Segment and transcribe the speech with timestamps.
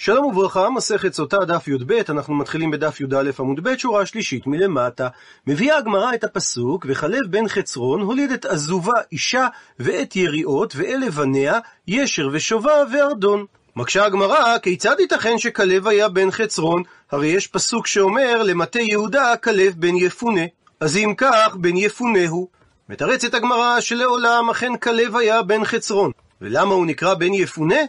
[0.00, 5.08] שלום וברכה, מסכת סוטה דף י"ב, אנחנו מתחילים בדף י"א עמוד ב', שורה שלישית מלמטה.
[5.46, 9.46] מביאה הגמרא את הפסוק, וכלב בן חצרון הוליד את עזובה אישה
[9.78, 11.58] ואת יריעות, ואלה בניה,
[11.88, 13.44] ישר ושובב וארדון.
[13.76, 16.82] מקשה הגמרא, כיצד ייתכן שכלב היה בן חצרון?
[17.10, 20.42] הרי יש פסוק שאומר, למטה יהודה כלב בן יפונה.
[20.80, 22.48] אז אם כך, בן יפונה הוא.
[22.88, 26.10] מתרצת הגמרא שלעולם אכן כלב היה בן חצרון.
[26.40, 27.80] ולמה הוא נקרא בן יפונה?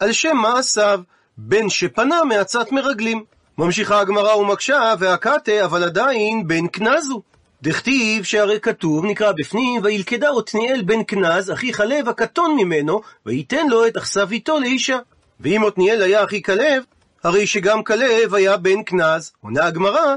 [0.00, 1.00] על שם מעשיו.
[1.44, 3.24] בן שפנה מעצת מרגלים.
[3.58, 7.22] ממשיכה הגמרא ומקשה, והקטה, אבל עדיין בן כנזו.
[7.62, 13.86] דכתיב שהרי כתוב, נקרא בפנים, וילכדה עתניאל בן כנז, אחי כלב הקטון ממנו, וייתן לו
[13.86, 14.98] את אכסביתו לאישה.
[15.40, 16.82] ואם עתניאל היה אחי כלב,
[17.24, 19.32] הרי שגם כלב היה בן כנז.
[19.40, 20.14] עונה הגמרא,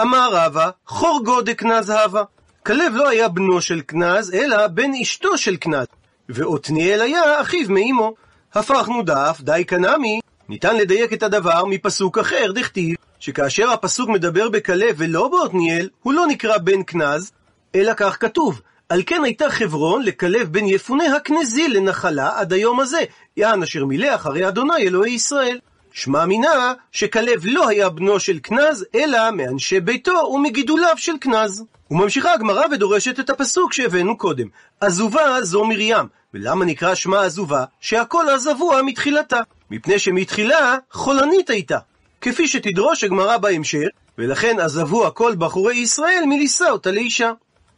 [0.00, 2.24] אמר רבא, חורגו דכנז הווה.
[2.66, 5.86] כלב לא היה בנו של כנז, אלא בן אשתו של כנז.
[6.28, 8.14] ועתניאל היה אחיו מאמו.
[8.54, 10.19] הפכנו דף, די קנמי,
[10.50, 16.26] ניתן לדייק את הדבר מפסוק אחר, דכתיב, שכאשר הפסוק מדבר בכלב ולא בעתניאל, הוא לא
[16.26, 17.32] נקרא בן כנז,
[17.74, 23.00] אלא כך כתוב, על כן הייתה חברון לכלב בן יפונה הכנזי לנחלה עד היום הזה,
[23.36, 25.58] יען אשר מילא אחרי אדוני אלוהי ישראל.
[25.92, 31.64] שמע מינה שכלב לא היה בנו של כנז, אלא מאנשי ביתו ומגידוליו של כנז.
[31.90, 34.46] וממשיכה הגמרא ודורשת את הפסוק שהבאנו קודם.
[34.80, 36.06] עזובה זו מרים.
[36.34, 37.64] ולמה נקרא שמה עזובה?
[37.80, 39.40] שהכל עזבוה מתחילתה.
[39.70, 41.78] מפני שמתחילה חולנית הייתה.
[42.20, 43.86] כפי שתדרוש הגמרא בהמשך,
[44.18, 47.32] ולכן עזבו הכל בחורי ישראל מלישא אותה לאישה.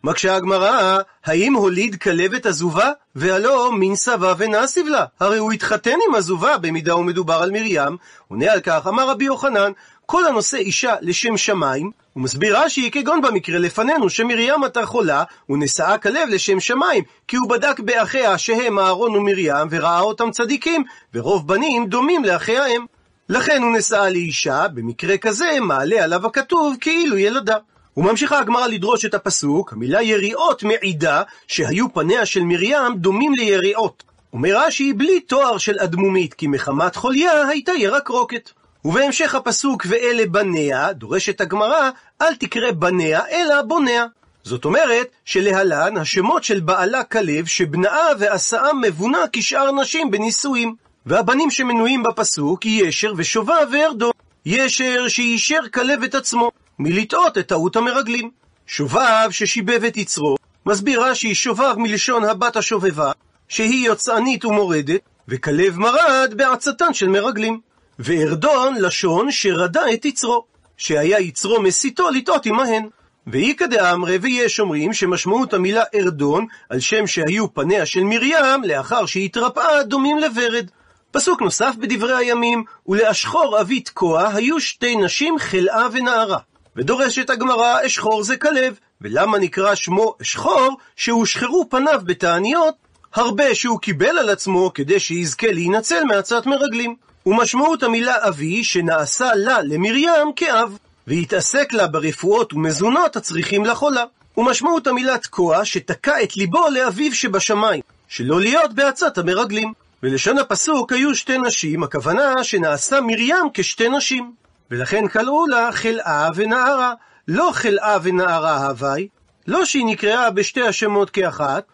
[0.05, 2.91] מקשה הגמרא, האם הוליד כלבת עזובה?
[3.15, 5.05] והלא מין סבה ונסיב לה.
[5.21, 7.97] הרי הוא התחתן עם עזובה במידה ומדובר על מרים.
[8.29, 9.73] עונה על כך, אמר רבי יוחנן,
[10.13, 15.99] כל הנושא אישה לשם שמיים, הוא מסביר רש"י כגון במקרה לפנינו שמרים הייתה חולה, ונשאה
[15.99, 21.87] כלב לשם שמיים, כי הוא בדק באחיה שהם אהרון ומרים, וראה אותם צדיקים, ורוב בנים
[21.87, 22.87] דומים לאחיה הם.
[23.29, 27.57] לכן הוא נשאה לאישה, במקרה כזה מעלה עליו הכתוב כאילו ילדה.
[27.97, 34.03] וממשיכה הגמרא לדרוש את הפסוק, המילה יריעות מעידה שהיו פניה של מרים דומים ליריעות.
[34.33, 38.51] אומר רש"י בלי תואר של אדמומית, כי מחמת חוליה הייתה ירק רוקת.
[38.85, 41.91] ובהמשך הפסוק ואלה בניה, דורשת הגמרא,
[42.23, 44.05] אל תקרא בניה, אלא בוניה.
[44.45, 50.75] זאת אומרת שלהלן השמות של בעלה כלב, שבנאה ועשאה מבונה כשאר נשים בנישואים.
[51.07, 54.13] והבנים שמנויים בפסוק, ישר ושובב וארדו.
[54.47, 58.31] ישר שאישר כלב את עצמו, מלטעות את טעות המרגלים.
[58.67, 63.13] שובב ששיבב את יצרו, מסביר רש"י שובב מלשון הבת השובבה,
[63.49, 67.61] שהיא יוצאנית ומורדת, וכלב מרד בעצתן של מרגלים.
[68.05, 70.45] וארדון לשון שרדה את יצרו,
[70.77, 72.89] שהיה יצרו מסיתו לטעות עמהן.
[73.27, 79.83] ואיכא דאמרי ויש אומרים שמשמעות המילה ארדון על שם שהיו פניה של מרים לאחר שהתרפאה
[79.83, 80.67] דומים לוורד.
[81.11, 86.39] פסוק נוסף בדברי הימים, ולאשחור אבי תקוע היו שתי נשים חלאה ונערה.
[86.77, 90.77] ודורשת הגמרא אשחור זה כלב, ולמה נקרא שמו אשחור?
[90.97, 92.75] שהושחרו פניו בתעניות
[93.15, 96.97] הרבה שהוא קיבל על עצמו כדי שיזכה להינצל מעצת מרגלים.
[97.27, 104.05] ומשמעות המילה אבי שנעשה לה למרים כאב, והתעסק לה ברפואות ומזונות הצריכים לחולה.
[104.37, 109.73] ומשמעות המילה תקוע שתקע את ליבו לאביו שבשמיים, שלא להיות בעצת המרגלים.
[110.03, 114.33] ולשון הפסוק היו שתי נשים, הכוונה שנעשה מרים כשתי נשים.
[114.71, 116.95] ולכן קראו לה חלאה ונערה.
[117.29, 119.09] לא חלאה ונערה הווי,
[119.47, 121.65] לא שהיא נקראה בשתי השמות כאחת,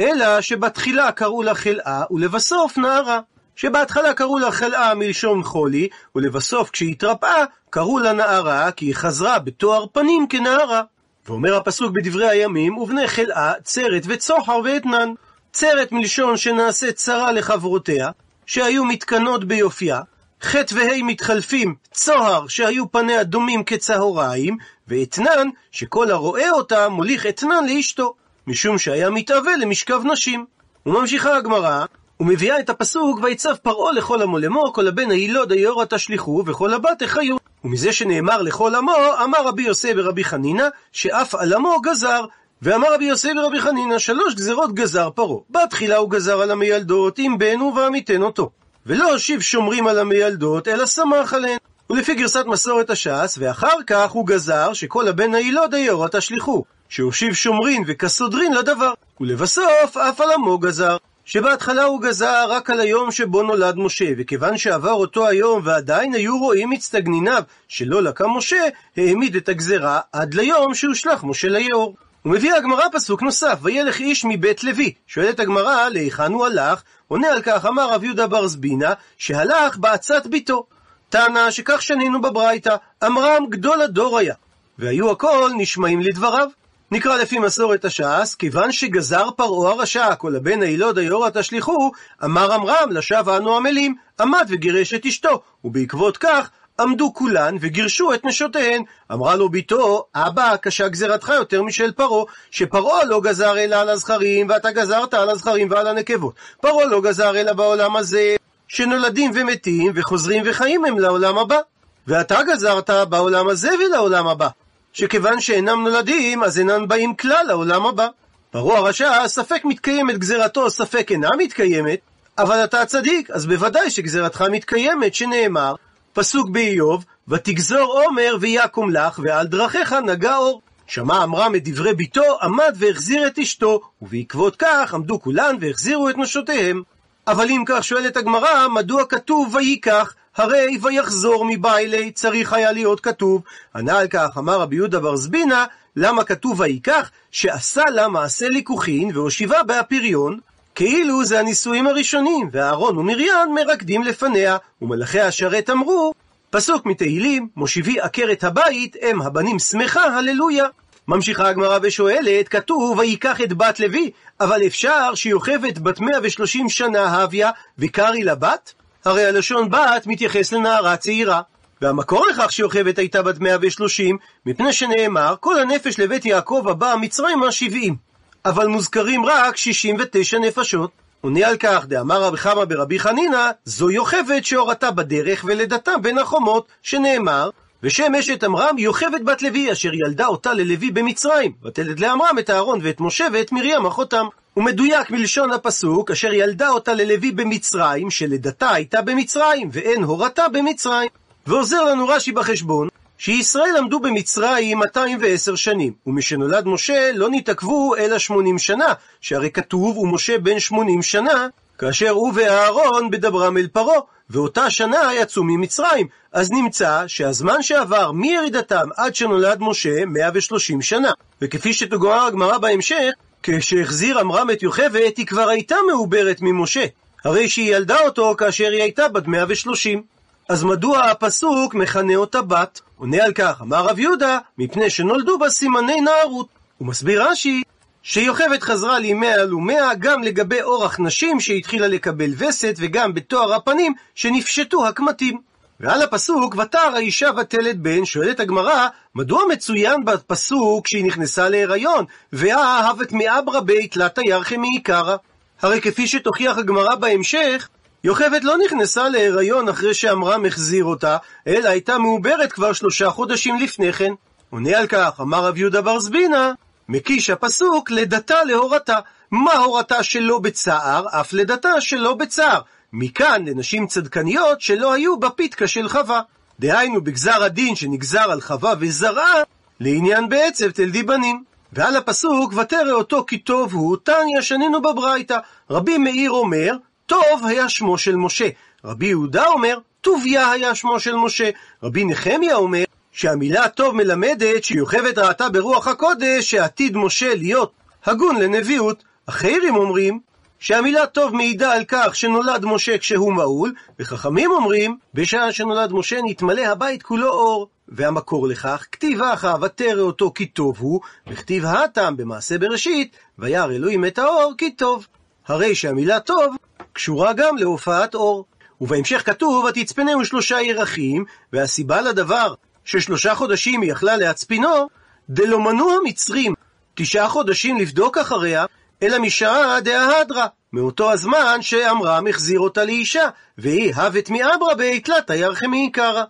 [0.00, 3.20] אלא שבתחילה קראו לה חלאה ולבסוף נערה.
[3.56, 9.86] שבהתחלה קראו לה חלאה מלשון חולי, ולבסוף כשהתרפאה קראו לה נערה, כי היא חזרה בתואר
[9.92, 10.82] פנים כנערה.
[11.26, 15.12] ואומר הפסוק בדברי הימים, ובני חלאה צרת וצוחר ואתנן.
[15.52, 18.10] צרת מלשון שנעשית צרה לחברותיה,
[18.46, 20.00] שהיו מתקנות ביופייה,
[20.42, 24.56] חטא וה' מתחלפים צוהר שהיו פניה דומים כצהריים,
[24.88, 28.14] ואתנן שכל הרואה אותה מוליך אתנן לאשתו,
[28.46, 30.46] משום שהיה מתאווה למשכב נשים.
[30.86, 31.84] וממשיכה הגמרא,
[32.20, 37.02] ומביאה את הפסוק, ויצב פרעה לכל עמו לאמור, כל הבן הילוד היורה תשליכו, וכל הבת
[37.02, 37.36] החיו.
[37.64, 38.92] ומזה שנאמר לכל עמו,
[39.24, 42.24] אמר רבי יוסי ורבי חנינא, שאף על עמו גזר.
[42.62, 45.38] ואמר רבי יוסי ורבי חנינא, שלוש גזרות גזר פרעה.
[45.50, 48.50] בתחילה הוא גזר על המילדות, אם הוא ועמיתן אותו.
[48.86, 51.58] ולא הושיב שומרים על המילדות, אלא שמח עליהן.
[51.90, 57.84] ולפי גרסת מסורת הש"ס, ואחר כך הוא גזר שכל הבן הילוד היורה תשליכו, שהושיב שומרין
[57.86, 58.92] וכסודרין לדבר.
[59.20, 60.96] ולבסוף אף על עמו גזר.
[61.26, 66.38] שבהתחלה הוא גזר רק על היום שבו נולד משה, וכיוון שעבר אותו היום ועדיין היו
[66.38, 68.64] רואים מצטגניניו שלא לקם משה,
[68.96, 71.96] העמיד את הגזרה עד ליום שהושלך משה ליאור.
[72.24, 74.92] ומביאה הגמרא פסוק נוסף, וילך איש מבית לוי.
[75.06, 76.82] שואלת הגמרא, להיכן הוא הלך?
[77.08, 80.66] עונה על כך, אמר רב יהודה בר זבינה, שהלך בעצת ביתו.
[81.08, 82.76] טענה שכך שנינו בברייתא,
[83.06, 84.34] אמרם גדול הדור היה,
[84.78, 86.48] והיו הכל נשמעים לדבריו.
[86.90, 91.92] נקרא לפי מסורת הש"ס, כיוון שגזר פרעה הרשע, כל הבן הילוד היורא תשליכו,
[92.24, 96.50] אמר עמרם לשווא אנו עמלים, עמד וגירש את אשתו, ובעקבות כך
[96.80, 98.82] עמדו כולן וגירשו את נשותיהן.
[99.12, 104.48] אמרה לו בתו, אבא, קשה גזירתך יותר משל פרעה, שפרעה לא גזר אלא על הזכרים,
[104.48, 106.34] ואתה גזרת על הזכרים ועל הנקבות.
[106.60, 108.36] פרעה לא גזר אלא בעולם הזה,
[108.68, 111.58] שנולדים ומתים, וחוזרים וחיים הם לעולם הבא.
[112.06, 114.48] ואתה גזרת בעולם הזה ולעולם הבא.
[114.96, 118.08] שכיוון שאינם נולדים, אז אינם באים כלל לעולם הבא.
[118.50, 121.98] פרעה הרשע, ספק מתקיימת גזירתו, ספק אינה מתקיימת,
[122.38, 125.74] אבל אתה צדיק, אז בוודאי שגזירתך מתקיימת, שנאמר,
[126.12, 130.62] פסוק באיוב, ותגזור עומר ויקום לך, ועל דרכיך נגע אור.
[130.86, 136.18] שמע אמרם את דברי ביתו, עמד והחזיר את אשתו, ובעקבות כך עמדו כולן והחזירו את
[136.18, 136.82] נשותיהם.
[137.26, 140.14] אבל אם כך שואלת הגמרא, מדוע כתוב וייקח?
[140.36, 143.42] הרי ויחזור מביילי, צריך היה להיות כתוב.
[143.76, 145.66] ענה על כך, אמר רבי יהודה בר זבינה,
[145.96, 147.10] למה כתוב וייקח?
[147.30, 150.38] שעשה לה מעשה ליקוחין והושיבה בהפריון,
[150.74, 156.12] כאילו זה הנישואים הראשונים, ואהרון ומרים מרקדים לפניה, ומלאכי השרת אמרו,
[156.50, 160.66] פסוק מתהילים, מושיבי עקרת הבית, הם הבנים שמחה, הללויה.
[161.08, 164.10] ממשיכה הגמרא ושואלת, כתוב וייקח את בת לוי,
[164.40, 168.74] אבל אפשר שיוכבת בת 130 שנה הביה, וקרי לבת?
[169.06, 171.40] הרי הלשון בת מתייחס לנערה צעירה.
[171.82, 174.16] והמקור לכך שיוכבת הייתה בת 130,
[174.46, 177.96] מפני שנאמר, כל הנפש לבית יעקב הבא מצרימה 70.
[178.44, 180.90] אבל מוזכרים רק 69 נפשות.
[181.20, 186.66] עונה על כך, דאמר רבי חמא ברבי חנינא, זו יוכבת שהורתה בדרך ולידתה בין החומות,
[186.82, 187.50] שנאמר,
[187.82, 192.80] ושם אשת עמרם יוכבת בת לוי, אשר ילדה אותה ללוי במצרים, ותלד לעמרם את אהרון
[192.82, 194.26] ואת משה ואת מרים אחותם.
[194.56, 201.08] הוא מדויק מלשון הפסוק, אשר ילדה אותה ללוי במצרים, שלידתה הייתה במצרים, ואין הורתה במצרים.
[201.46, 202.88] ועוזר לנו רש"י בחשבון,
[203.18, 210.38] שישראל עמדו במצרים 210 שנים, ומשנולד משה לא נתעכבו אלא 80 שנה, שהרי כתוב ומשה
[210.38, 211.46] בן 80 שנה,
[211.78, 214.00] כאשר הוא ואהרון בדברם אל פרעה,
[214.30, 221.10] ואותה שנה יצאו ממצרים, אז נמצא שהזמן שעבר מירידתם עד שנולד משה 130 שנה,
[221.42, 223.10] וכפי שתגורר הגמרא בהמשך,
[223.46, 226.86] כשהחזיר עמרם את יוכבת היא כבר הייתה מעוברת ממשה,
[227.24, 230.02] הרי שהיא ילדה אותו כאשר היא הייתה בת 130.
[230.48, 232.80] אז מדוע הפסוק מכנה אותה בת?
[232.96, 236.48] עונה על כך, אמר רב יהודה, מפני שנולדו בה סימני נערות.
[236.78, 237.62] הוא מסביר רש"י,
[238.02, 244.86] שיוכבת חזרה לימי הלומיה גם לגבי אורח נשים שהתחילה לקבל וסת וגם בתואר הפנים שנפשטו
[244.86, 245.40] הקמטים.
[245.80, 253.12] ועל הפסוק, ותער האישה ותלת בן, שואלת הגמרא, מדוע מצוין בפסוק שהיא נכנסה להיריון, והאהבת
[253.12, 255.16] מאברה בית לה תיירכי מעיקרא?
[255.62, 257.68] הרי כפי שתוכיח הגמרא בהמשך,
[258.04, 263.92] יוכבד לא נכנסה להיריון אחרי שעמרם החזיר אותה, אלא הייתה מעוברת כבר שלושה חודשים לפני
[263.92, 264.12] כן.
[264.50, 266.52] עונה על כך, אמר רב יהודה בר זבינה,
[266.88, 268.98] מקיש הפסוק לידתה להורתה.
[269.30, 272.60] מה הורתה שלא בצער, אף לידתה שלא בצער.
[272.98, 276.20] מכאן לנשים צדקניות שלא היו בפיתקה של חווה.
[276.60, 279.42] דהיינו בגזר הדין שנגזר על חווה וזרעה,
[279.80, 281.44] לעניין בעצב תלדי בנים.
[281.72, 285.38] ועל הפסוק, ותרא אותו כי טוב הוא, תניא שנינו בברייתא.
[285.70, 286.76] רבי מאיר אומר,
[287.06, 288.48] טוב היה שמו של משה.
[288.84, 291.50] רבי יהודה אומר, טוביה היה שמו של משה.
[291.82, 297.72] רבי נחמיה אומר, שהמילה טוב מלמדת שיוכבת ראתה ברוח הקודש שעתיד משה להיות
[298.04, 299.04] הגון לנביאות.
[299.26, 300.20] אחרים אומרים
[300.58, 306.66] שהמילה טוב מעידה על כך שנולד משה כשהוא מעול, וחכמים אומרים, בשעה שנולד משה נתמלא
[306.66, 307.68] הבית כולו אור.
[307.88, 314.04] והמקור לכך, כתיב אחא ותרא אותו כי טוב הוא, וכתיב הטעם במעשה בראשית, וירא אלוהים
[314.04, 315.06] את האור כי טוב.
[315.46, 316.56] הרי שהמילה טוב
[316.92, 318.44] קשורה גם להופעת אור.
[318.80, 324.88] ובהמשך כתוב, ותצפנהו שלושה ירחים, והסיבה לדבר ששלושה חודשים היא יכלה להצפינו,
[325.30, 326.54] דלא מנעו המצרים
[326.94, 328.64] תשעה חודשים לבדוק אחריה,
[329.02, 336.24] אלא משעה דאהדרה, מאותו הזמן שעמרם החזיר אותה לאישה, והיא הבת מאברה ביתלה תיירכם מעיקרא.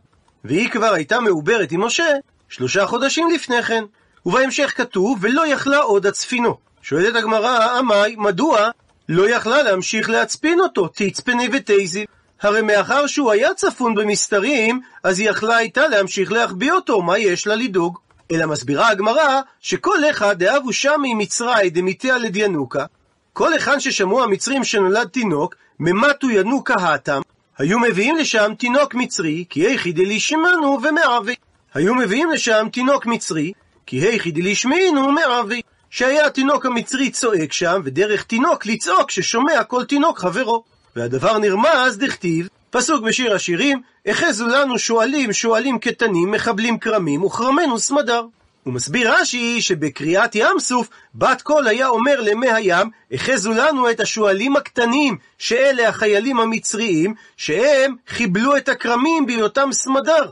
[0.44, 2.14] והיא כבר הייתה מעוברת עם משה
[2.49, 3.85] שלושה חודשים לפני כן.
[4.26, 6.56] ובהמשך כתוב, ולא יכלה עוד הצפינו.
[6.82, 8.70] שואלת הגמרא, עמי, מדוע
[9.08, 12.04] לא יכלה להמשיך להצפין אותו, תצפני ותזי.
[12.42, 17.46] הרי מאחר שהוא היה צפון במסתרים, אז היא יכלה הייתה להמשיך להחביא אותו, מה יש
[17.46, 17.99] לה לדאוג?
[18.33, 22.85] אלא מסבירה הגמרא, שכל אחד דאבו שמי מצרי דמיתיה לדינוקה,
[23.33, 27.21] כל היכן ששמעו המצרים שנולד תינוק, ממתו ינוקה האטם,
[27.59, 31.35] היו מביאים לשם תינוק מצרי, כי היכי דלישמנו ומערבי.
[31.75, 33.52] היו מביאים לשם תינוק מצרי,
[33.87, 35.61] כי היכי דלישמינו ומערבי.
[35.90, 40.64] שהיה התינוק המצרי צועק שם, ודרך תינוק לצעוק ששומע כל תינוק חברו.
[40.97, 48.26] והדבר נרמז דכתיב, פסוק בשיר השירים, החזו לנו שועלים, שועלים קטנים, מחבלים כרמים, וכרמנו סמדר.
[48.64, 54.00] הוא מסביר רש"י שבקריאת ים סוף, בת קול היה אומר למי הים, החזו לנו את
[54.00, 60.30] השועלים הקטנים, שאלה החיילים המצריים, שהם חיבלו את הכרמים בהיותם סמדר.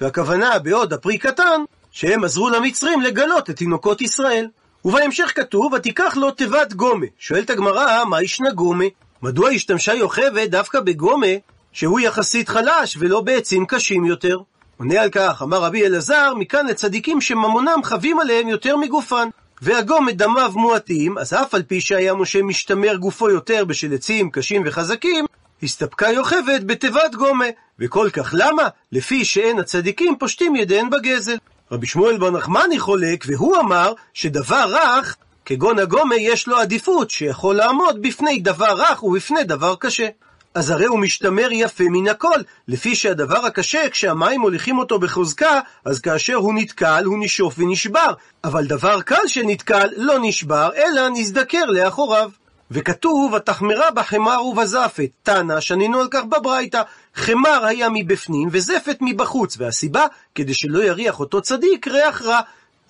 [0.00, 4.48] והכוונה בעוד הפרי קטן, שהם עזרו למצרים לגלות את תינוקות ישראל.
[4.84, 7.06] ובהמשך כתוב, ותיקח לו תיבת גומה.
[7.18, 8.84] שואלת הגמרא, מה ישנה גומה?
[9.22, 11.26] מדוע השתמשה יוכבד דווקא בגומה,
[11.76, 14.38] שהוא יחסית חלש ולא בעצים קשים יותר?
[14.78, 19.28] עונה על כך, אמר רבי אלעזר, מכאן לצדיקים שממונם חבים עליהם יותר מגופן.
[19.62, 24.62] והגומה דמיו מועטים, אז אף על פי שהיה משה משתמר גופו יותר בשל עצים קשים
[24.66, 25.24] וחזקים,
[25.62, 27.46] הסתפקה יוכבד בתיבת גומה.
[27.78, 28.68] וכל כך למה?
[28.92, 31.36] לפי שאין הצדיקים פושטים ידיהם בגזל.
[31.72, 37.56] רבי שמואל בר נחמני חולק, והוא אמר שדבר רך, כגון הגומה יש לו עדיפות, שיכול
[37.56, 40.06] לעמוד בפני דבר רך ובפני דבר קשה.
[40.56, 46.00] אז הרי הוא משתמר יפה מן הכל, לפי שהדבר הקשה, כשהמים מוליכים אותו בחוזקה, אז
[46.00, 48.12] כאשר הוא נתקל, הוא נשוף ונשבר.
[48.44, 52.30] אבל דבר קל שנתקל, לא נשבר, אלא נזדקר לאחוריו.
[52.70, 55.10] וכתוב, התחמרה בחמר ובזפת.
[55.22, 56.82] תנא, שנינו על כך בברייתא.
[57.14, 62.40] חמר היה מבפנים וזפת מבחוץ, והסיבה, כדי שלא יריח אותו צדיק ריח רע.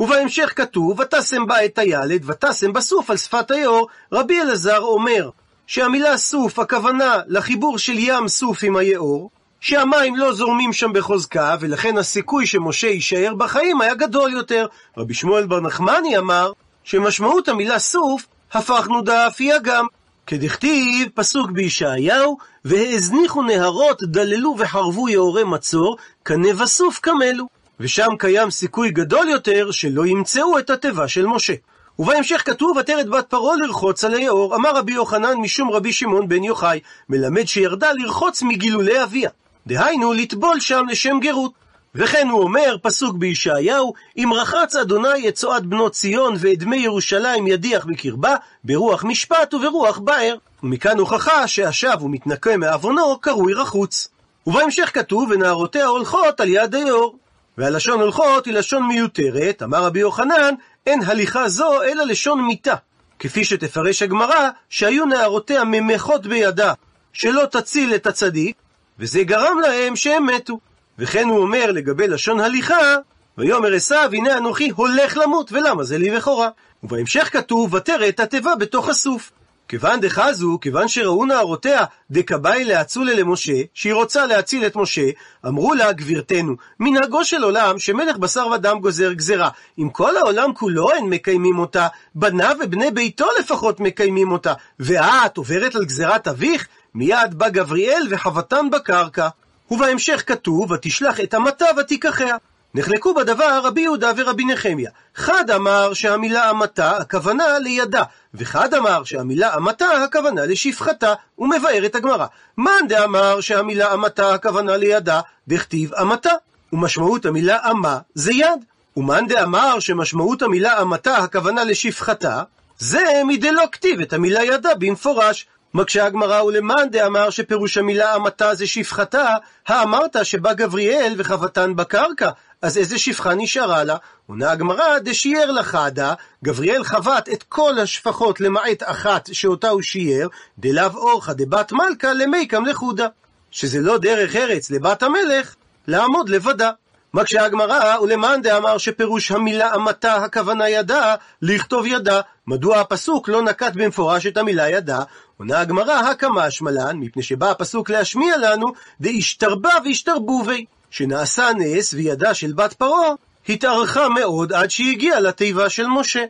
[0.00, 3.88] ובהמשך כתוב, ותשם בה את הילד, ותשם בסוף על שפת היאור.
[4.12, 5.30] רבי אלעזר אומר,
[5.66, 9.30] שהמילה סוף, הכוונה לחיבור של ים סוף עם היאור,
[9.60, 14.66] שהמים לא זורמים שם בחוזקה, ולכן הסיכוי שמשה יישאר בחיים היה גדול יותר.
[14.96, 16.52] רבי שמואל בר נחמני אמר,
[16.84, 19.86] שמשמעות המילה סוף, הפכנו דף היא אגם.
[20.26, 27.46] כדכתיב, פסוק בישעיהו, והזניחו נהרות, דללו וחרבו יאורי מצור, כנבסוף קמלו.
[27.80, 31.54] ושם קיים סיכוי גדול יותר שלא ימצאו את התיבה של משה.
[31.98, 34.56] ובהמשך כתוב, עטרת בת פרעה לרחוץ על היאור.
[34.56, 39.30] אמר רבי יוחנן משום רבי שמעון בן יוחאי, מלמד שירדה לרחוץ מגילולי אביה.
[39.66, 41.52] דהיינו, לטבול שם לשם גרות.
[41.94, 47.46] וכן הוא אומר, פסוק בישעיהו, אם רחץ אדוני את צועד בנות ציון ואת דמי ירושלים
[47.46, 48.34] ידיח בקרבה,
[48.64, 50.36] ברוח משפט וברוח באר.
[50.62, 54.08] ומכאן הוכחה שהשב ומתנקה מעוונו קרוי רחוץ.
[54.46, 57.16] ובהמשך כתוב, ונערותיה הולכות על יד היאור.
[57.58, 60.54] והלשון הולכות היא לשון מיותרת, אמר רבי יוחנן,
[60.86, 62.74] אין הליכה זו אלא לשון מיתה.
[63.18, 66.72] כפי שתפרש הגמרא, שהיו נערותיה ממחות בידה,
[67.12, 68.56] שלא תציל את הצדיק,
[68.98, 70.58] וזה גרם להם שהם מתו.
[70.98, 72.96] וכן הוא אומר לגבי לשון הליכה,
[73.38, 76.48] ויאמר עשיו, הנה אנוכי הולך למות, ולמה זה לי בכורה?
[76.82, 79.32] ובהמשך כתוב, ותראת התיבה בתוך הסוף.
[79.68, 85.10] כיוון דחזו, כיוון שראו נערותיה דקבאי להצולה למשה, שהיא רוצה להציל את משה,
[85.46, 89.48] אמרו לה, גבירתנו, מנהגו של עולם שמלך בשר ודם גוזר גזרה.
[89.78, 95.74] אם כל העולם כולו אין מקיימים אותה, בניו ובני ביתו לפחות מקיימים אותה, ואת עוברת
[95.74, 96.66] על גזירת אביך?
[96.94, 99.28] מיד בא גבריאל וחבטן בקרקע.
[99.70, 102.36] ובהמשך כתוב, ותשלח את המתה ותיקחיה.
[102.74, 104.90] נחלקו בדבר רבי יהודה ורבי נחמיה.
[105.14, 108.02] חד אמר שהמילה המתה הכוונה לידה,
[108.34, 112.26] וחד אמר שהמילה המתה הכוונה לשפחתה, ומבאר את הגמרא.
[112.58, 116.32] מאן דאמר שהמילה המתה הכוונה לידה, דכתיב המתה.
[116.72, 118.64] ומשמעות המילה אמה זה יד.
[118.96, 122.42] ומאן דאמר שמשמעות המילה המתה הכוונה לשפחתה,
[122.78, 125.46] זה מדלא כתיב את המילה ידה במפורש.
[125.74, 129.34] מקשה הגמרא ולמאן דאמר שפירוש המילה המתה זה שפחתה,
[129.68, 132.30] האמרת שבא גבריאל וחבטן בקרקע,
[132.62, 133.96] אז איזה שפחה נשארה לה?
[134.26, 140.96] עונה הגמרא, דשייר לחדה, גבריאל חבט את כל השפחות למעט אחת שאותה הוא שייר, דלאו
[140.96, 143.06] אורחא דבת מלכה למיקם לחודה.
[143.50, 145.54] שזה לא דרך ארץ לבת המלך,
[145.86, 146.70] לעמוד לבדה.
[147.14, 152.20] מקשה הגמרא, ולמאן דאמר שפירוש המילה המתה הכוונה ידה, לכתוב ידה.
[152.46, 155.02] מדוע הפסוק לא נקט במפורש את המילה ידה?
[155.38, 158.66] עונה הגמרא, הקמה השמלן, מפני שבא הפסוק להשמיע לנו,
[159.00, 160.64] דאישתרבה וישתרבובי.
[160.96, 163.10] שנעשה נס וידה של בת פרעה
[163.48, 166.24] התארכה מאוד עד שהגיעה לתיבה של משה.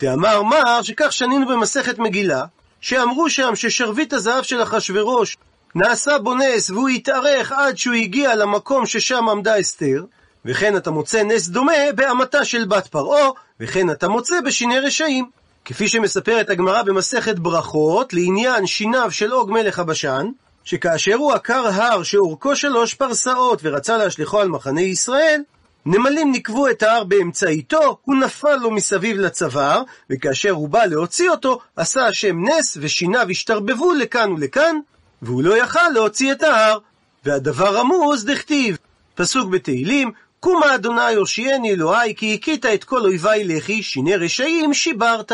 [0.00, 2.44] דאמר מר שכך שנינו במסכת מגילה,
[2.80, 5.36] שאמרו שם ששרביט הזהב של אחשורוש
[5.74, 10.04] נעשה בו נס והוא התארך עד שהוא הגיע למקום ששם עמדה אסתר,
[10.44, 13.28] וכן אתה מוצא נס דומה בהמתה של בת פרעה,
[13.60, 15.30] וכן אתה מוצא בשיני רשעים.
[15.64, 20.26] כפי שמספרת הגמרא במסכת ברכות לעניין שיניו של עוג מלך הבשן,
[20.66, 25.42] שכאשר הוא עקר הר שאורכו שלוש פרסאות ורצה להשליכו על מחנה ישראל,
[25.86, 31.60] נמלים נקבו את ההר באמצעיתו, הוא נפל לו מסביב לצוואר, וכאשר הוא בא להוציא אותו,
[31.76, 34.76] עשה השם נס ושיניו השתרבבו לכאן ולכאן,
[35.22, 36.78] והוא לא יכל להוציא את ההר.
[37.24, 38.76] והדבר רמוז דכתיב,
[39.14, 45.32] פסוק בתהילים, קומה אדוני הושיעני אלוהי כי הכית את כל אויבי לחי, שיני רשעים שיברת.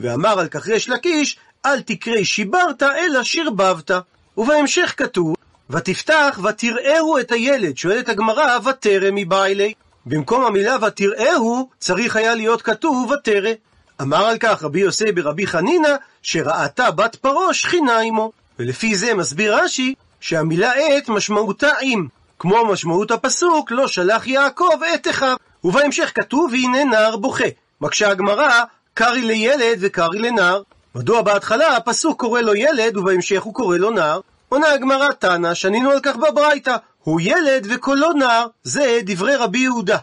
[0.00, 3.90] ואמר על כך ריש לקיש, אל תקראי שיברת אלא שרבבת.
[4.38, 5.34] ובהמשך כתוב,
[5.70, 7.76] ותפתח ותראהו את הילד.
[7.76, 9.74] שואלת הגמרא, ותרא מבעילי.
[10.06, 13.50] במקום המילה ותראהו, צריך היה להיות כתוב ותרא.
[14.00, 18.32] אמר על כך רבי יוסי ברבי חנינא, שראתה בת פרעה שכינה עמו.
[18.58, 22.06] ולפי זה מסביר רש"י, שהמילה עת משמעותה עם.
[22.38, 25.36] כמו משמעות הפסוק, לא שלח יעקב את אחיו.
[25.64, 27.44] ובהמשך כתוב, והנה נער בוכה.
[27.80, 28.64] מקשה הגמרא,
[28.94, 30.62] קרי לילד וקרי לנער.
[30.94, 34.20] מדוע בהתחלה הפסוק קורא לו ילד ובהמשך הוא קורא לו נער?
[34.48, 39.98] עונה הגמרא תנא, שנינו על כך בברייתא, הוא ילד וקולו נער, זה דברי רבי יהודה.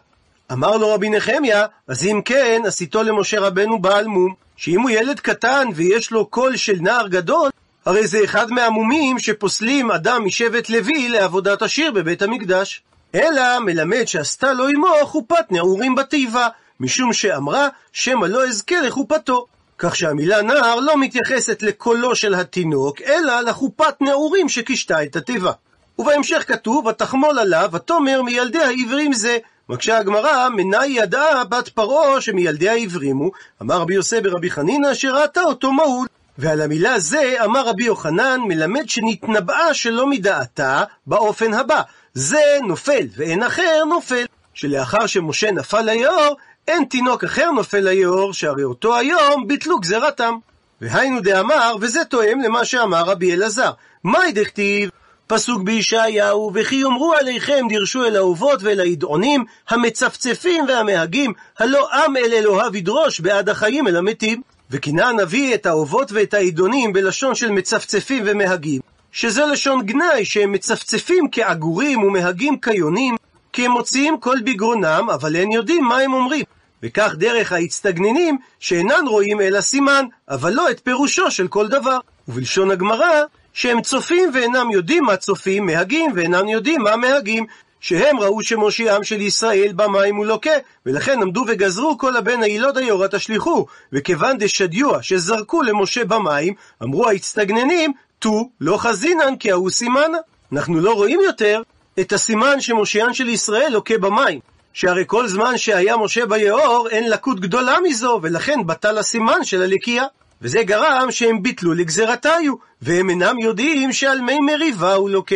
[0.52, 5.20] אמר לו רבי נחמיה, אז אם כן, עשיתו למשה רבנו בעל מום, שאם הוא ילד
[5.20, 7.50] קטן ויש לו קול של נער גדול,
[7.86, 12.82] הרי זה אחד מהמומים שפוסלים אדם משבט לוי לעבודת השיר בבית המקדש.
[13.16, 16.48] אלא מלמד שעשתה לו עמו חופת נעורים בתיבה,
[16.80, 19.46] משום שאמרה, שמא לא אזכה לחופתו.
[19.84, 25.52] כך שהמילה נער לא מתייחסת לקולו של התינוק, אלא לחופת נעורים שקישתה את התיבה.
[26.00, 29.38] ובהמשך כתוב, ותחמול עליו, ותאמר מילדי העברים זה.
[29.70, 35.42] מקשה הגמרא, מנאי ידעה בת פרעה שמילדי העברים הוא, אמר רבי יוסי ברבי חנינא, שראתה
[35.42, 36.08] אותו מהול.
[36.38, 41.82] ועל המילה זה אמר רבי יוחנן, מלמד שנתנבאה שלא מדעתה באופן הבא,
[42.14, 44.26] זה נופל ואין אחר נופל.
[44.54, 46.38] שלאחר שמשה נפל ליאור,
[46.72, 50.34] אין תינוק אחר נופל ליאור, שהרי אותו היום ביטלו גזירתם.
[50.82, 53.72] והיינו דאמר, וזה תואם למה שאמר רבי אלעזר.
[54.04, 54.90] מאי דכתיב?
[55.28, 62.34] פסוק בישעיהו, וכי יאמרו עליכם דרשו אל האהובות ואל הידעונים, המצפצפים והמהגים, הלא עם אל
[62.34, 64.42] אלוהיו ידרוש בעד החיים אל המתים.
[64.72, 71.28] וכינה הנביא את האהובות ואת העידונים בלשון של מצפצפים ומהגים, שזה לשון גנאי שהם מצפצפים
[71.32, 73.16] כעגורים ומהגים כיונים,
[73.54, 76.46] כי הם מוציאים קול בגרונם, אבל אין יודעים מה הם אומרים.
[76.84, 82.00] וכך דרך ההצטגננים, שאינן רואים אלא סימן, אבל לא את פירושו של כל דבר.
[82.28, 83.22] ובלשון הגמרא,
[83.54, 87.46] שהם צופים ואינם יודעים מה צופים, מהגים ואינם יודעים מה מהגים,
[87.80, 90.52] שהם ראו שמושיעם של ישראל במים הוא לוקה,
[90.86, 96.54] ולכן עמדו וגזרו כל הבן הילוד היורה תשליכו, וכיוון דשדיוע שזרקו למשה במים,
[96.84, 100.18] אמרו ההצטגננים, תו לא חזינן כי ההוא סימנה.
[100.54, 101.62] אנחנו לא רואים יותר
[102.00, 104.40] את הסימן שמושיען של ישראל לוקה במים.
[104.74, 110.06] שהרי כל זמן שהיה משה ביאור, אין לקות גדולה מזו, ולכן בטל הסימן של הלקייה.
[110.42, 115.36] וזה גרם שהם ביטלו לגזרתיו, והם אינם יודעים שעל מי מריבה הוא לוקה.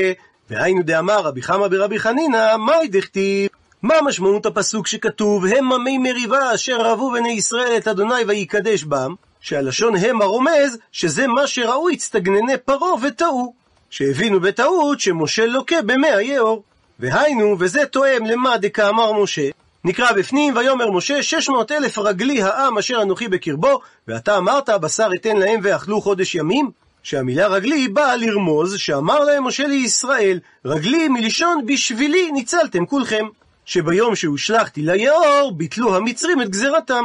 [0.50, 3.50] והיינו דאמר רבי חמא ברבי חנינא, מאי דכתיב?
[3.82, 9.13] מה משמעות הפסוק שכתוב, המה מי מריבה אשר רבו בני ישראל את אדוני ויקדש בם?
[9.41, 13.54] שהלשון המה רומז שזה מה שראו הצטגנני פרעה וטעו.
[13.89, 16.63] שהבינו בטעות שמשה לוקה במי היאור.
[17.00, 19.50] והיינו, וזה תואם למה דקאמר משה,
[19.84, 25.10] נקרא בפנים, ויאמר משה, שש מאות אלף רגלי העם אשר אנוכי בקרבו, ואתה אמרת, בשר
[25.16, 26.72] אתן להם ואכלו חודש ימים?
[27.04, 33.26] שהמילה רגלי באה לרמוז שאמר להם משה לישראל, רגלי מלשון בשבילי ניצלתם כולכם.
[33.66, 37.04] שביום שהושלכתי ליאור, ביטלו המצרים את גזירתם.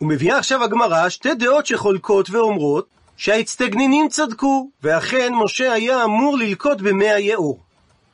[0.00, 7.10] ומביאה עכשיו הגמרא שתי דעות שחולקות ואומרות שהאצטגנינים צדקו, ואכן משה היה אמור ללקוט במי
[7.10, 7.67] היאור.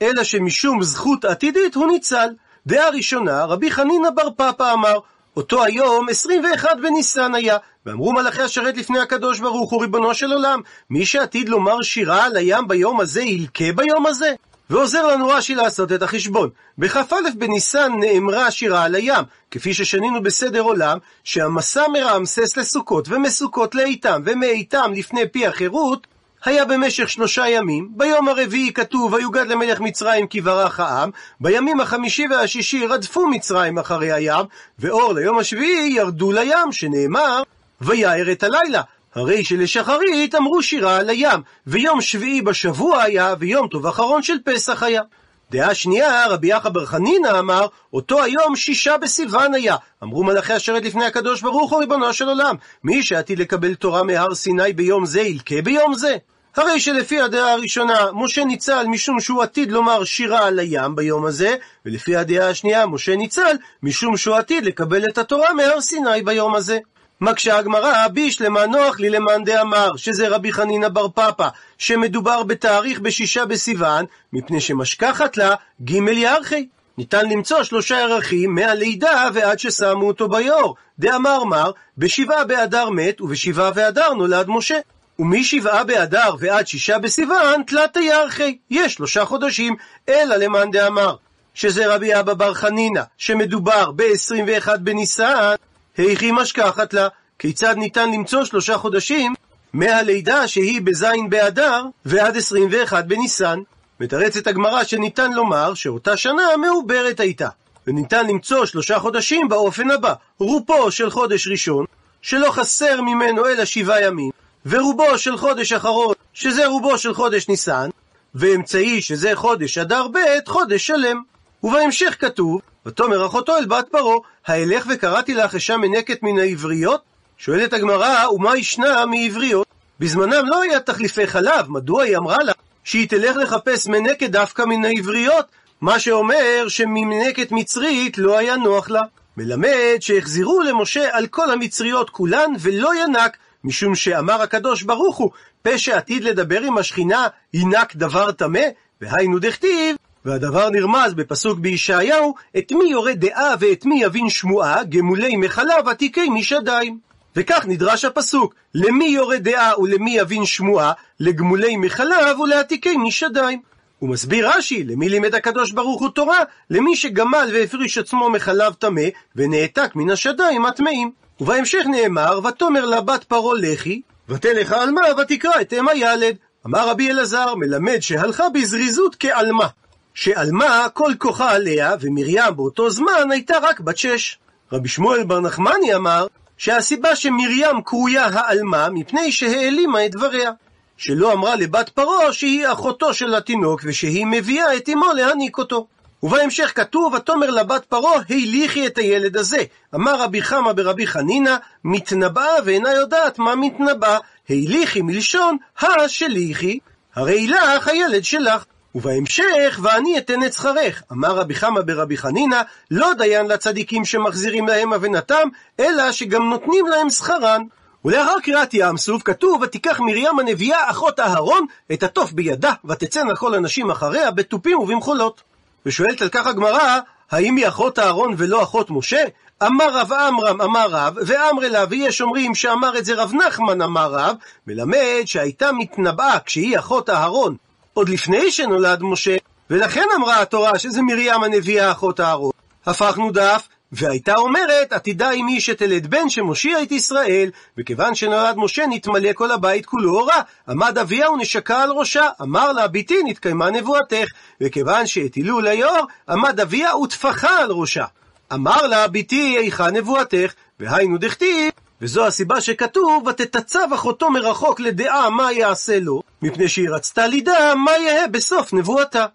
[0.05, 2.29] אלא שמשום זכות עתידית הוא ניצל.
[2.67, 4.99] דעה ראשונה, רבי חנינא בר פפא אמר,
[5.37, 10.61] אותו היום 21 בניסן היה, ואמרו מלאכי השרת לפני הקדוש ברוך הוא ריבונו של עולם,
[10.91, 14.35] מי שעתיד לומר שירה על הים ביום הזה, ילקה ביום הזה?
[14.71, 16.51] ועוזר לנו רש"י לעשות את החשבון.
[16.79, 24.23] בכ"א בניסן נאמרה שירה על הים, כפי ששנינו בסדר עולם, שהמסע מרעמסס לסוכות, ומסוכות לאיתם,
[24.25, 26.07] ומאיתם לפני פי החירות,
[26.45, 32.27] היה במשך שלושה ימים, ביום הרביעי כתוב, ויוגד למלך מצרים כי ברח העם, בימים החמישי
[32.31, 34.47] והשישי רדפו מצרים אחרי הים,
[34.79, 37.43] ואור ליום השביעי ירדו לים, שנאמר,
[37.81, 38.83] ויער את הלילה.
[39.15, 44.83] הרי שלשחרית אמרו שירה על הים, ויום שביעי בשבוע היה, ויום טוב אחרון של פסח
[44.83, 45.03] היה.
[45.51, 49.77] דעה שנייה, רבי יחא בר חנינא אמר, אותו היום שישה בסיוון היה.
[50.03, 52.55] אמרו מלאכי השרת לפני הקדוש ברוך הוא ריבונו של עולם,
[52.85, 56.17] מי שעתיד לקבל תורה מהר סיני ביום זה, ילקה ביום זה?
[56.57, 61.57] הרי שלפי הדעה הראשונה, משה ניצל משום שהוא עתיד לומר שירה על הים ביום הזה,
[61.87, 66.79] ולפי הדעה השנייה, משה ניצל משום שהוא עתיד לקבל את התורה מהר סיני ביום הזה.
[67.21, 73.45] מקשה הגמרא, בישלמה נוח לי למאן דאמר, שזה רבי חנינא בר פפא, שמדובר בתאריך בשישה
[73.45, 76.67] בסיוון, מפני שמשכחת לה ג' ירחי.
[76.99, 80.77] ניתן למצוא שלושה ערכים מהלידה ועד ששמו אותו ביאור.
[80.99, 84.79] דאמר מר, בשבעה באדר מת ובשבעה באדר נולד משה.
[85.19, 88.59] ומשבעה באדר ועד שישה בסיוון, תלת ירחי.
[88.71, 89.77] יש שלושה חודשים,
[90.09, 91.17] אלא למאן דאמר.
[91.55, 95.55] שזה רבי אבא בר חנינא, שמדובר ב-21 בניסן,
[95.97, 99.35] היכי משכחת לה, כיצד ניתן למצוא שלושה חודשים
[99.73, 103.59] מהלידה שהיא בזין באדר ועד 21 בניסן.
[104.01, 107.49] מתרצת הגמרא שניתן לומר שאותה שנה מעוברת הייתה.
[107.87, 111.85] וניתן למצוא שלושה חודשים באופן הבא, רופו של חודש ראשון,
[112.23, 114.31] שלא חסר ממנו אלא שבעה ימים,
[114.67, 117.89] ורובו של חודש אחרון, שזה רובו של חודש ניסן,
[118.35, 121.23] ואמצעי שזה חודש אדר ב', חודש שלם.
[121.63, 127.01] ובהמשך כתוב, ותאמר אחותו אל בת פרעה, האלך וקראתי לך אשה מנקת מן העבריות?
[127.39, 129.67] שואלת הגמרא, ומה ישנה מעבריות?
[130.01, 132.53] בזמנם לא היה תחליפי חלב, מדוע היא אמרה לה
[132.85, 135.47] שהיא תלך לחפש מנקת דווקא מן העבריות?
[135.81, 139.03] מה שאומר שממנקת מצרית לא היה נוח לה.
[139.37, 145.31] מלמד שהחזירו למשה על כל המצריות כולן ולא ינק, משום שאמר הקדוש ברוך הוא,
[145.63, 148.65] פה שעתיד לדבר עם השכינה ינק דבר טמא,
[149.01, 155.37] והיינו דכתיב, והדבר נרמז בפסוק בישעיהו, את מי יורה דעה ואת מי יבין שמועה, גמולי
[155.37, 156.99] מחלה ותיקי משדיים.
[157.37, 163.61] וכך נדרש הפסוק, למי יורה דעה ולמי יבין שמועה, לגמולי מחלב ולעתיקי משדיים.
[163.99, 166.39] הוא מסביר רש"י, למי לימד הקדוש ברוך הוא תורה?
[166.71, 169.03] למי שגמל והפריש עצמו מחלב טמא,
[169.37, 171.11] ונעתק מן השדיים הטמאים.
[171.41, 176.37] ובהמשך נאמר, ותאמר לה בת פרעה לכי, ותלך העלמה ותקרא את אם הילד.
[176.67, 179.67] אמר רבי אלעזר, מלמד שהלכה בזריזות כעלמה.
[180.15, 184.39] שעלמה כל כוחה עליה, ומרים באותו זמן הייתה רק בת שש.
[184.73, 190.51] רבי שמואל בר נחמני אמר, שהסיבה שמרים קרויה העלמה, מפני שהעלימה את דבריה.
[190.97, 195.87] שלא אמרה לבת פרעה שהיא אחותו של התינוק, ושהיא מביאה את אמו להניק אותו.
[196.25, 199.63] ובהמשך כתוב, ותאמר לבת פרעה, הליכי את הילד הזה.
[199.95, 204.19] אמר רבי חמא ברבי חנינא, מתנבאה ואינה יודעת מה מתנבא.
[204.51, 206.79] הליכי מלשון, השליכי,
[207.15, 208.65] הרי לך הילד שלך.
[208.95, 211.03] ובהמשך, ואני אתן את שכרך.
[211.13, 215.49] אמר רבי חמא ברבי חנינא, לא דיין לצדיקים שמחזירים להם אבנתם,
[215.81, 217.63] אלא שגם נותנים להם שכרן.
[218.05, 223.55] ולאחר קריאת ים סוף כתוב, ותיקח מרים הנביאה אחות אהרון את התוף בידה, ותצאנה כל
[223.55, 225.54] הנשים אחריה בתופים ובמחולות.
[225.87, 226.99] ושואלת על כך הגמרא,
[227.31, 229.25] האם היא אחות אהרון ולא אחות משה?
[229.63, 234.13] אמר רב עמרם אמר רב, ואמרי לה, ויש אומרים שאמר את זה רב נחמן אמר
[234.13, 237.57] רב, מלמד שהייתה מתנבאה כשהיא אחות אהרון,
[237.95, 239.37] עוד לפני שנולד משה,
[239.71, 242.53] ולכן אמרה התורה שזה מרים הנביאה אחות אהרון.
[242.87, 249.33] הפכנו דף, והייתה אומרת, עתידה אמי שתלד בן שמושיע את ישראל, וכיוון שנולד משה נתמלא
[249.35, 250.43] כל הבית כולו אורה.
[250.69, 254.29] עמד אביה ונשקה על ראשה, אמר לה, ביתי נתקיימה נבואתך,
[254.61, 258.05] וכיוון שהטילו ליאור, עמד אביה וטפחה על ראשה.
[258.53, 265.53] אמר לה, ביתי, איכה נבואתך, והיינו דכתיב, וזו הסיבה שכתוב, ותתצב אחותו מרחוק לדעה מה
[265.53, 269.27] יעשה לו, מפני שהיא רצתה לדע מה יהא בסוף נבואתה.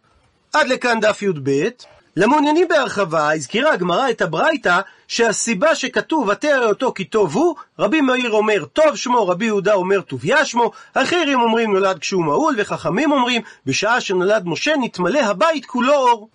[0.54, 1.68] עד לכאן דף י"ב.
[2.16, 8.32] למעוניינים בהרחבה, הזכירה הגמרא את הברייתא, שהסיבה שכתוב ותרא אותו כי טוב הוא, רבי מאיר
[8.32, 13.42] אומר טוב שמו, רבי יהודה אומר טוביה שמו, אחרים אומרים נולד כשהוא מעול, וחכמים אומרים
[13.66, 16.30] בשעה שנולד משה נתמלא הבית כולו אור.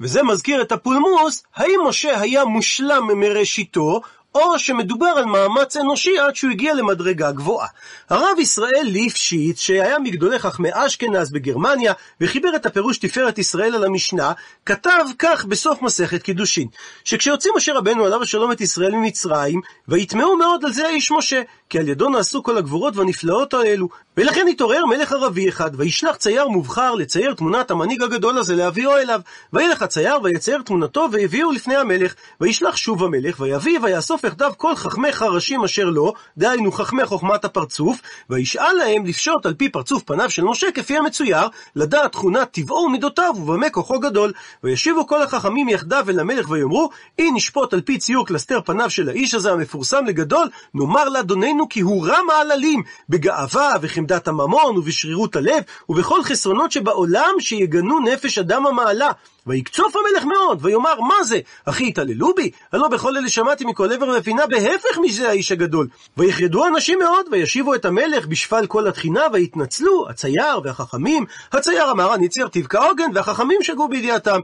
[0.00, 4.00] וזה מזכיר את הפולמוס, האם משה היה מושלם מראשיתו,
[4.34, 7.68] או שמדובר על מאמץ אנושי עד שהוא הגיע למדרגה גבוהה.
[8.10, 14.32] הרב ישראל ליפשיץ, שהיה מגדולי חכמי אשכנז בגרמניה, וחיבר את הפירוש תפארת ישראל על המשנה,
[14.66, 16.68] כתב כך בסוף מסכת קידושין,
[17.04, 21.42] שכשיוצאים משה רבנו עליו השלום את ישראל ממצרים, ויטמעו מאוד על זה האיש משה,
[21.74, 23.88] כי על ידו נעשו כל הגבורות והנפלאות האלו.
[24.16, 29.20] ולכן התעורר מלך ערבי אחד, וישלח צייר מובחר לצייר תמונת המנהיג הגדול הזה להביאו אליו.
[29.52, 32.14] וילך הצייר ויצייר תמונתו והביאו לפני המלך.
[32.40, 38.00] וישלח שוב המלך, ויביא ויאסוף יחדיו כל חכמי חרשים אשר לו, דהיינו חכמי חוכמת הפרצוף,
[38.30, 43.34] וישאל להם לפשוט על פי פרצוף פניו של משה כפי המצויר, לדעת תכונת טבעו ומידותיו
[43.36, 44.32] ובמה כוחו גדול.
[44.64, 49.08] וישיבו כל החכמים יחדיו אל המלך ויאמרו, אם נשפוט על פי ציור קלסתר פניו של
[49.08, 55.62] האיש הזה המפורסם לגדול, נאמר לאדוננו כי הוא רע מעללים, בגאווה וחמדת הממון ובשרירות הלב,
[55.88, 59.10] ובכל חסרונות שבעולם שיגנו נפש אדם המעלה.
[59.46, 61.38] ויקצוף המלך מאוד, ויאמר, מה זה?
[61.64, 62.50] אחי התעללו בי?
[62.72, 65.88] הלא בכל אלה שמעתי מכל עבר לפינה בהפך מזה האיש הגדול.
[66.16, 71.24] ויחרדו אנשים מאוד, וישיבו את המלך בשפל כל התחינה, ויתנצלו, הצייר והחכמים.
[71.52, 74.40] הצייר אמר, אני ציירתיו כהוגן, והחכמים שגו בידיעתם.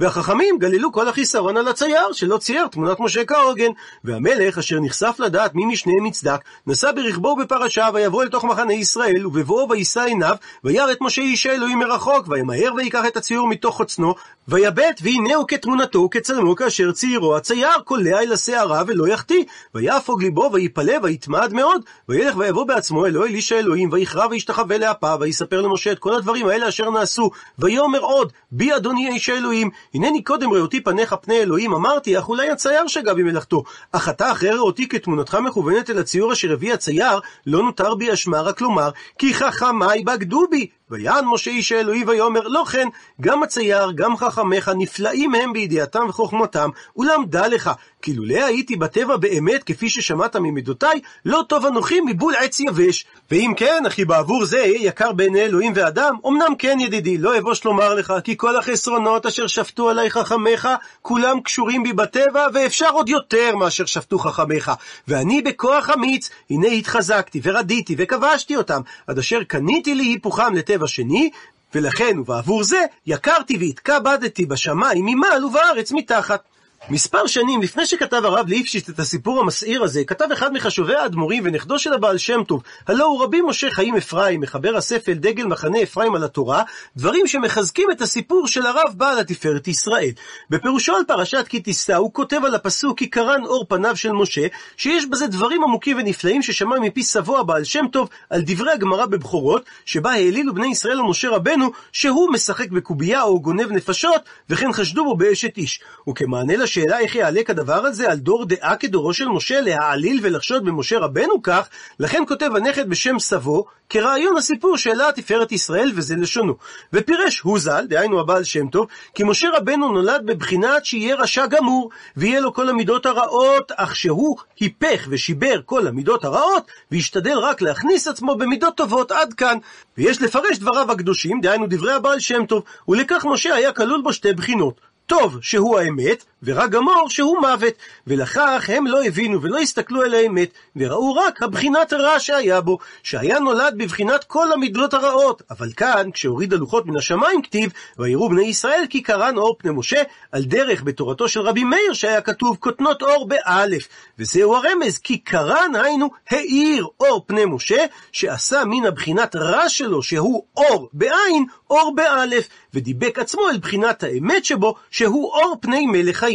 [0.00, 3.70] והחכמים גללו כל החיסרון על הצייר, שלא צייר תמונת משה כהוגן.
[4.04, 9.26] והמלך, אשר נחשף לדעת מי משניהם יצדק, נסע ברכבו בפרשה, ויבוא אל תוך מחנה ישראל,
[9.26, 14.14] ובבואו ויישא עיניו, וירא את משה איש האלוהים מרחוק, וימהר ויקח את הציור מתוך חוצנו,
[14.50, 19.44] ויבט, והנהו כתמונתו וכצלמו כאשר ציירו הצייר, קולע אל השערה ולא יחטיא.
[19.74, 25.60] ויפוג ליבו, ויפלא, ויתמד מאוד, וילך ויבוא בעצמו אלוהי איש האלוהים, ויכרע וישתחווה לאפיו, ויספר
[25.60, 27.30] למשה את כל הדברים האלה אשר נעשו.
[27.58, 32.50] ויאמר עוד, בי אדוני איש האלוהים, הנני קודם ראותי פניך פני אלוהים, אמרתי, אך אולי
[32.50, 33.62] הצייר שגה במלאכתו.
[33.92, 38.40] אך אתה אחרי ראותי כתמונתך מכוונת אל הציור אשר הביא הצייר, לא נותר בי אשמה
[38.40, 42.88] רק לומר, כי חכמיי בגדו בי, ויען משה איש האלוהי ויאמר, לא כן,
[43.20, 47.70] גם הצייר, גם חכמיך, נפלאים הם בידיעתם וחוכמתם, אולם דע לך,
[48.02, 53.04] כי לולא הייתי בטבע באמת, כפי ששמעת ממידותיי, לא טוב אנוכי מבול עץ יבש.
[53.30, 57.64] ואם כן, אחי בעבור זה יהיה יקר בעיני אלוהים ואדם, אמנם כן ידידי, לא אבוש
[57.64, 60.68] לומר לך, כי כל החסרונות אשר שפטו עלי חכמיך,
[61.02, 64.70] כולם קשורים בי בטבע, ואפשר עוד יותר מאשר שפטו חכמיך.
[65.08, 71.30] ואני בכוח אמיץ, הנה התחזקתי, ורדיתי, וכבשתי אותם, עד אשר קניתי לי היפוכם לטבע שני,
[71.74, 76.57] ולכן ובעבור זה יקרתי והתכבדתי בשמיים ממעל ובארץ מתחת.
[76.90, 81.78] מספר שנים לפני שכתב הרב ליפשיץ את הסיפור המסעיר הזה, כתב אחד מחשובי האדמו"רים ונכדו
[81.78, 86.14] של הבעל שם טוב, הלא הוא רבי משה חיים אפרים, מחבר הספר דגל מחנה אפרים
[86.14, 86.62] על התורה,
[86.96, 90.10] דברים שמחזקים את הסיפור של הרב בעל התפארת ישראל.
[90.50, 94.46] בפירושו על פרשת כי תישא, הוא כותב על הפסוק כי קרן אור פניו של משה,
[94.76, 99.64] שיש בזה דברים עמוקים ונפלאים ששמע מפי סבו הבעל שם טוב על דברי הגמרא בבכורות,
[99.84, 104.20] שבה העלילו בני ישראל למשה רבנו שהוא משחק בקובייה או גונב נפשות,
[104.50, 105.80] וכן חשדו בו באשת איש.
[106.08, 110.98] וכמענה השאלה איך יעלה כדבר הזה על דור דעה כדורו של משה להעליל ולחשוד במשה
[110.98, 111.68] רבנו כך,
[112.00, 116.54] לכן כותב הנכד בשם סבו, כרעיון הסיפור שהעלה תפארת ישראל וזה לשונו.
[116.92, 121.90] ופירש הוא ז"ל, דהיינו הבעל שם טוב, כי משה רבנו נולד בבחינת שיהיה רשע גמור,
[122.16, 128.08] ויהיה לו כל המידות הרעות, אך שהוא היפך ושיבר כל המידות הרעות, והשתדל רק להכניס
[128.08, 129.58] עצמו במידות טובות עד כאן.
[129.98, 134.32] ויש לפרש דבריו הקדושים, דהיינו דברי הבעל שם טוב, ולכך משה היה כלול בו שתי
[134.32, 134.88] בחינות.
[135.08, 137.74] טוב שהוא האמת, ורע גמור שהוא מוות,
[138.06, 143.38] ולכך הם לא הבינו ולא הסתכלו אל האמת, וראו רק הבחינת הרע שהיה בו, שהיה
[143.38, 148.84] נולד בבחינת כל המידות הרעות, אבל כאן, כשהוריד הלוחות מן השמיים כתיב, ויראו בני ישראל
[148.90, 153.28] כי קרן אור פני משה, על דרך בתורתו של רבי מאיר שהיה כתוב כותנות אור
[153.28, 160.02] באלף, וזהו הרמז, כי קרן היינו האיר אור פני משה, שעשה מן הבחינת רע שלו,
[160.02, 166.27] שהוא אור בעין, אור באלף, ודיבק עצמו אל בחינת האמת שבו, שהוא אור פני מלך.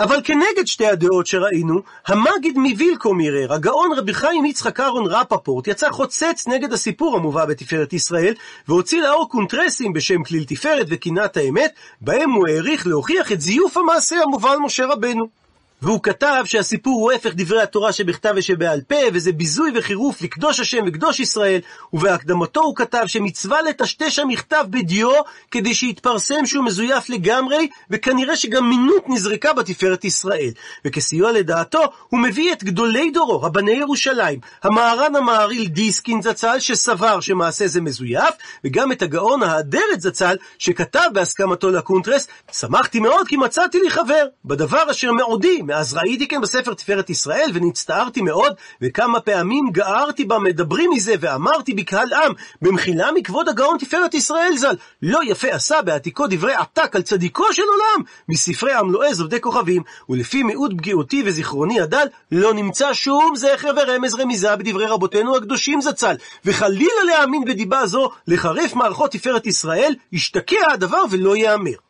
[0.00, 5.90] אבל כנגד שתי הדעות שראינו, המגיד מווילקו מירר, הגאון רבי חיים יצחק אהרון רפפורט, יצא
[5.90, 8.34] חוצץ נגד הסיפור המובא בתפארת ישראל,
[8.68, 14.22] והוציא לאור קונטרסים בשם כליל תפארת וקינת האמת, בהם הוא העריך להוכיח את זיוף המעשה
[14.22, 15.45] המובא על משה רבנו.
[15.82, 20.84] והוא כתב שהסיפור הוא הפך דברי התורה שבכתב ושבעל פה, וזה ביזוי וחירוף לקדוש השם
[20.86, 21.60] וקדוש ישראל,
[21.92, 25.10] ובהקדמתו הוא כתב שמצווה לטשטש המכתב בדיו,
[25.50, 30.50] כדי שיתפרסם שהוא מזויף לגמרי, וכנראה שגם מינות נזרקה בתפארת ישראל.
[30.84, 37.66] וכסיוע לדעתו, הוא מביא את גדולי דורו, רבני ירושלים, המהר"ן המהריל דיסקין זצ"ל, שסבר שמעשה
[37.66, 38.34] זה מזויף,
[38.64, 44.90] וגם את הגאון האדרת זצ"ל, שכתב בהסכמתו לקונטרס, שמחתי מאוד כי מצאתי לי חבר, בדבר
[44.90, 48.52] אשר מעודי, מאז ראיתי כן בספר תפארת ישראל, ונצטערתי מאוד,
[48.82, 54.76] וכמה פעמים גערתי בה מדברים מזה, ואמרתי בקהל עם, במחילה מכבוד הגאון תפארת ישראל ז"ל,
[55.02, 60.42] לא יפה עשה בעתיקו דברי עתק על צדיקו של עולם, מספרי עמלואז עובדי כוכבים, ולפי
[60.42, 67.04] מיעוט פגיעותי וזיכרוני הדל, לא נמצא שום זכר ורמז רמיזה בדברי רבותינו הקדושים זצ"ל, וחלילה
[67.06, 71.85] להאמין בדיבה זו, לחרף מערכות תפארת ישראל, ישתקע הדבר ולא ייאמר.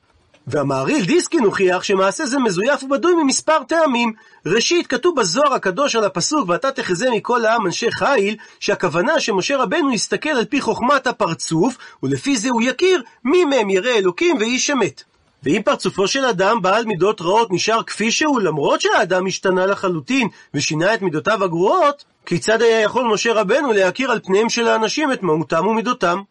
[0.46, 4.12] והמהריל דיסקין הוכיח שמעשה זה מזויף ובדוי ממספר טעמים.
[4.46, 9.92] ראשית, כתוב בזוהר הקדוש על הפסוק ואתה תחזה מכל העם אנשי חיל, שהכוונה שמשה רבנו
[9.92, 15.02] יסתכל על פי חוכמת הפרצוף, ולפי זה הוא יכיר מי מהם ירא אלוקים ואיש אמת.
[15.42, 20.94] ואם פרצופו של אדם בעל מידות רעות נשאר כפי שהוא, למרות שהאדם השתנה לחלוטין ושינה
[20.94, 25.66] את מידותיו הגרועות, כיצד היה יכול משה רבנו להכיר על פניהם של האנשים את מהותם
[25.66, 26.22] ומידותם?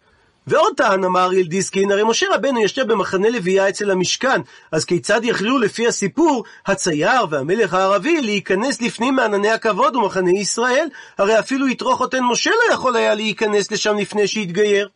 [0.47, 5.60] ועוד טען אמר ילדיסקין, הרי משה רבנו ישב במחנה לוויה אצל המשכן, אז כיצד יכלו
[5.60, 10.88] לפי הסיפור הצייר והמלך הערבי להיכנס לפנים מענני הכבוד ומחנה ישראל?
[11.17, 14.89] הרי אפילו יתרו חותן משה לא יכול היה להיכנס לשם לפני שהתגייר.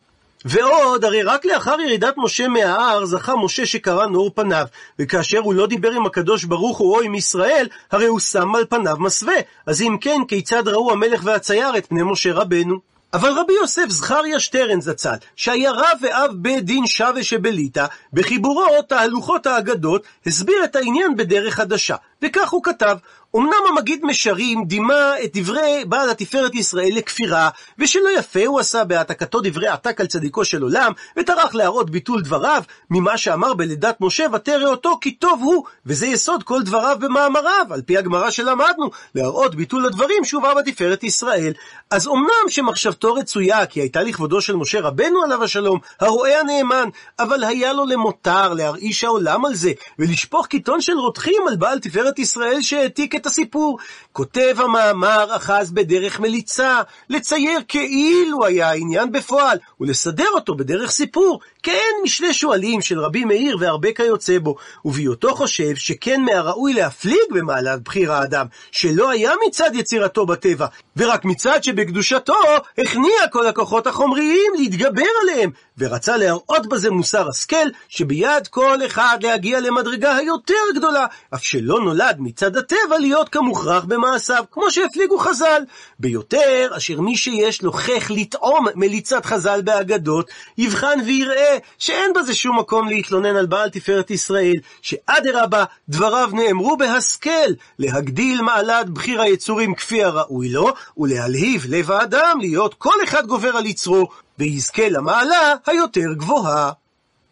[0.44, 4.66] ועוד, הרי רק לאחר ירידת משה מההר זכה משה שקרא נור פניו,
[4.98, 8.64] וכאשר הוא לא דיבר עם הקדוש ברוך הוא או עם ישראל, הרי הוא שם על
[8.68, 9.34] פניו מסווה.
[9.66, 12.90] אז אם כן, כיצד ראו המלך והצייר את פני משה רבנו?
[13.12, 19.46] אבל רבי יוסף זכריה שטרן זצ"ל, שהיה רב ואב בית דין שווה שבליטא, בחיבורו תהלוכות
[19.46, 21.96] האגדות, הסביר את העניין בדרך חדשה.
[22.22, 22.96] וכך הוא כתב,
[23.36, 29.40] אמנם המגיד משרים דימה את דברי בעל התפארת ישראל לכפירה, ושלא יפה הוא עשה בהעתקתו
[29.40, 34.66] דברי עתק על צדיקו של עולם, וטרח להראות ביטול דבריו, ממה שאמר בלידת משה ותרא
[34.66, 39.86] אותו כי טוב הוא, וזה יסוד כל דבריו במאמריו, על פי הגמרא שלמדנו, להראות ביטול
[39.86, 41.52] הדברים שהובא בתפארת ישראל.
[41.90, 46.88] אז אמנם שמחשבתו רצויה, כי הייתה לכבודו של משה רבנו עליו השלום, הרועה הנאמן,
[47.18, 52.18] אבל היה לו למותר להרעיש העולם על זה, ולשפוך קיטון של רותחים על בעל תפארת
[52.18, 53.78] ישראל שהעתיק את הסיפור.
[54.12, 56.80] כותב המאמר אחז בדרך מליצה,
[57.10, 63.56] לצייר כאילו היה העניין בפועל, ולסדר אותו בדרך סיפור, כן משלי שועלים של רבי מאיר
[63.60, 70.26] והרבה כיוצא בו, ובהיותו חושב שכן מהראוי להפליג במעלת בחיר האדם, שלא היה מצד יצירתו
[70.26, 72.34] בטבע, ורק מצד שבקדושתו
[72.78, 79.60] הכניע כל הכוחות החומריים להתגבר עליהם, ורצה להראות בזה מוסר השכל, שביד כל אחד להגיע
[79.60, 85.62] למדרגה היותר גדולה, אף שלא נולד מצד הטבע להיות כמוכרח במעשיו, כמו שהפליגו חז"ל.
[85.98, 92.58] ביותר, אשר מי שיש לו חך לטעום מליצת חז"ל באגדות, יבחן ויראה שאין בזה שום
[92.58, 100.04] מקום להתלונן על בעל תפארת ישראל, שאדרבה, דבריו נאמרו בהשכל, להגדיל מעלת בחיר היצורים כפי
[100.04, 106.72] הראוי לו, ולהלהיב לב האדם להיות כל אחד גובר על יצרו, ויזכה למעלה היותר גבוהה.